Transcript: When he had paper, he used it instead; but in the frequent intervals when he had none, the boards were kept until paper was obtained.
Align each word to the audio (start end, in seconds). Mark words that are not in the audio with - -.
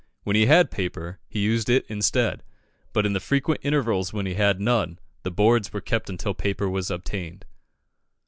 When 0.23 0.35
he 0.35 0.47
had 0.47 0.71
paper, 0.71 1.19
he 1.27 1.37
used 1.37 1.69
it 1.69 1.85
instead; 1.87 2.41
but 2.91 3.05
in 3.05 3.13
the 3.13 3.19
frequent 3.19 3.61
intervals 3.63 4.11
when 4.11 4.25
he 4.25 4.33
had 4.33 4.59
none, 4.59 4.97
the 5.21 5.29
boards 5.29 5.71
were 5.71 5.79
kept 5.79 6.09
until 6.09 6.33
paper 6.33 6.67
was 6.67 6.89
obtained. 6.89 7.45